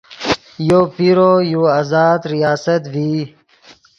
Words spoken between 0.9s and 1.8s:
پیرو یو